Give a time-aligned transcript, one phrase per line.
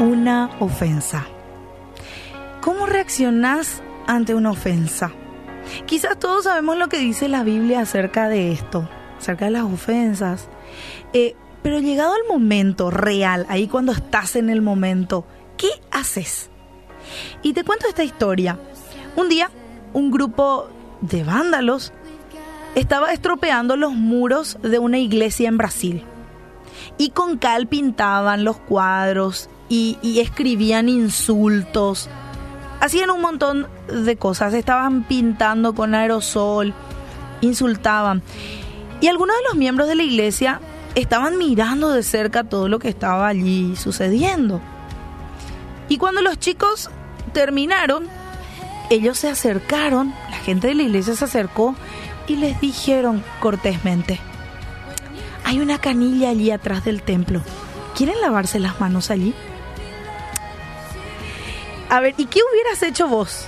[0.00, 1.26] una ofensa.
[2.60, 5.10] ¿Cómo reaccionás ante una ofensa?
[5.86, 8.88] Quizás todos sabemos lo que dice la Biblia acerca de esto,
[9.18, 10.48] acerca de las ofensas.
[11.12, 15.26] Eh, pero llegado el momento real, ahí cuando estás en el momento,
[15.56, 16.50] ¿qué haces?
[17.42, 18.58] Y te cuento esta historia.
[19.16, 19.50] Un día,
[19.92, 20.68] un grupo
[21.00, 21.92] de vándalos
[22.76, 26.04] estaba estropeando los muros de una iglesia en Brasil.
[26.96, 32.08] Y con cal pintaban los cuadros y, escribían insultos.
[32.80, 34.54] Hacían un montón de cosas.
[34.54, 36.74] Estaban pintando con aerosol,
[37.40, 38.22] insultaban.
[39.00, 40.60] Y algunos de los miembros de la iglesia
[40.94, 44.60] estaban mirando de cerca todo lo que estaba allí sucediendo.
[45.88, 46.90] Y cuando los chicos
[47.32, 48.06] terminaron,
[48.90, 51.74] ellos se acercaron, la gente de la iglesia se acercó
[52.26, 54.20] y les dijeron cortésmente,
[55.44, 57.40] hay una canilla allí atrás del templo.
[57.96, 59.34] ¿Quieren lavarse las manos allí?
[61.88, 63.46] A ver, ¿y qué hubieras hecho vos?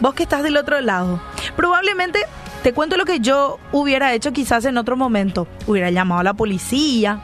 [0.00, 1.20] Vos que estás del otro lado.
[1.56, 2.20] Probablemente
[2.62, 5.46] te cuento lo que yo hubiera hecho quizás en otro momento.
[5.66, 7.20] Hubiera llamado a la policía,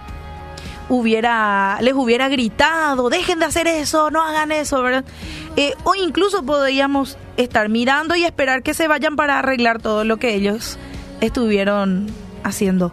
[0.91, 5.05] hubiera, les hubiera gritado, dejen de hacer eso, no hagan eso, ¿verdad?
[5.57, 10.19] Eh, o incluso podríamos estar mirando y esperar que se vayan para arreglar todo lo
[10.19, 10.79] que ellos
[11.23, 12.09] estuvieron
[12.45, 12.93] haciendo.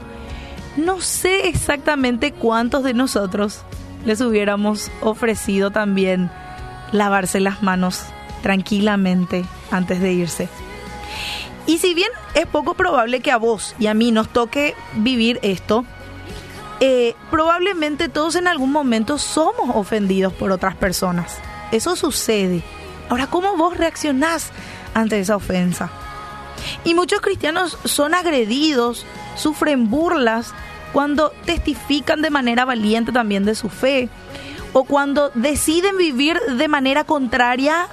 [0.78, 3.64] No sé exactamente cuántos de nosotros
[4.06, 6.32] les hubiéramos ofrecido también
[6.92, 8.04] lavarse las manos
[8.42, 10.50] tranquilamente antes de irse.
[11.66, 15.40] Y si bien es poco probable que a vos y a mí nos toque vivir
[15.42, 15.86] esto,
[16.80, 21.38] eh, probablemente todos en algún momento somos ofendidos por otras personas.
[21.72, 22.64] Eso sucede.
[23.10, 24.52] Ahora, ¿cómo vos reaccionás
[24.94, 25.90] ante esa ofensa?
[26.84, 30.54] Y muchos cristianos son agredidos, sufren burlas
[30.94, 34.10] cuando testifican de manera valiente también de su fe
[34.74, 37.88] o cuando deciden vivir de manera contraria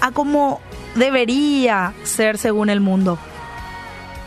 [0.00, 0.60] a como
[0.94, 3.18] debería ser según el mundo.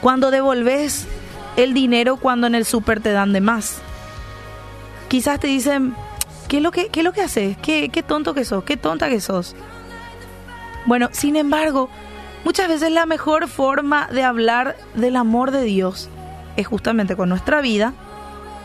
[0.01, 1.07] Cuando devolves
[1.57, 3.79] el dinero cuando en el súper te dan de más.
[5.09, 5.95] Quizás te dicen,
[6.47, 7.57] ¿qué es lo que, qué es lo que haces?
[7.57, 8.63] ¿Qué, ¿Qué tonto que sos?
[8.63, 9.55] ¿Qué tonta que sos?
[10.85, 11.89] Bueno, sin embargo,
[12.45, 16.09] muchas veces la mejor forma de hablar del amor de Dios
[16.55, 17.93] es justamente con nuestra vida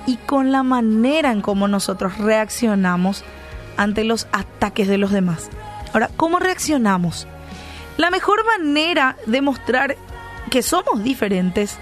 [0.07, 3.25] y con la manera en cómo nosotros reaccionamos
[3.77, 5.51] ante los ataques de los demás.
[5.93, 7.27] Ahora, ¿cómo reaccionamos?
[7.97, 9.97] La mejor manera de mostrar
[10.51, 11.79] que somos diferentes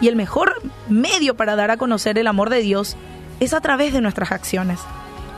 [0.00, 0.54] y el mejor
[0.88, 2.96] medio para dar a conocer el amor de Dios
[3.40, 4.80] es a través de nuestras acciones.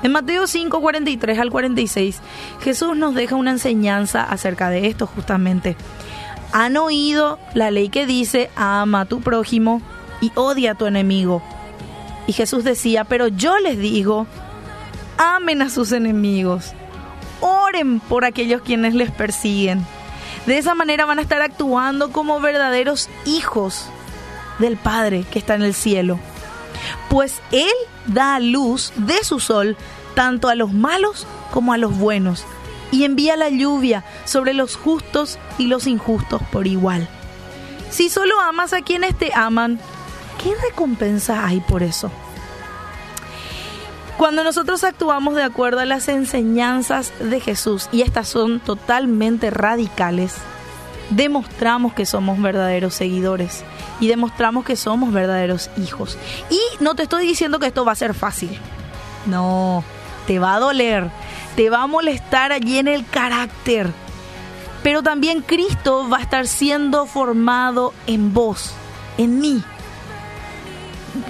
[0.03, 2.21] En Mateo 5, 43 al 46,
[2.63, 5.77] Jesús nos deja una enseñanza acerca de esto justamente.
[6.53, 9.83] Han oído la ley que dice, ama a tu prójimo
[10.21, 11.43] y odia a tu enemigo.
[12.27, 14.27] Y Jesús decía, pero yo les digo,
[15.19, 16.73] amen a sus enemigos,
[17.41, 19.85] oren por aquellos quienes les persiguen.
[20.47, 23.87] De esa manera van a estar actuando como verdaderos hijos
[24.59, 26.19] del Padre que está en el cielo.
[27.09, 27.69] Pues Él
[28.07, 29.77] da luz de su sol
[30.15, 32.45] tanto a los malos como a los buenos
[32.91, 37.09] y envía la lluvia sobre los justos y los injustos por igual.
[37.91, 39.81] Si solo amas a quienes te aman,
[40.43, 42.11] ¿qué recompensa hay por eso?
[44.17, 50.35] Cuando nosotros actuamos de acuerdo a las enseñanzas de Jesús, y estas son totalmente radicales,
[51.09, 53.65] demostramos que somos verdaderos seguidores
[53.99, 56.19] y demostramos que somos verdaderos hijos.
[56.51, 58.59] Y no te estoy diciendo que esto va a ser fácil.
[59.27, 59.85] No,
[60.27, 61.11] te va a doler,
[61.57, 63.91] te va a molestar allí en el carácter.
[64.83, 68.73] Pero también Cristo va a estar siendo formado en vos,
[69.19, 69.63] en mí,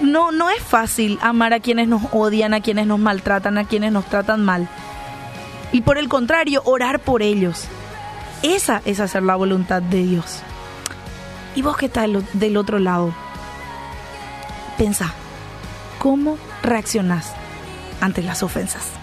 [0.00, 3.92] no, no es fácil amar a quienes nos odian, a quienes nos maltratan, a quienes
[3.92, 4.68] nos tratan mal.
[5.72, 7.64] Y por el contrario, orar por ellos.
[8.42, 10.42] Esa es hacer la voluntad de Dios.
[11.54, 13.12] ¿Y vos que estás del otro lado?
[14.78, 15.12] Pensa,
[15.98, 17.34] ¿cómo reaccionás
[18.00, 18.99] ante las ofensas?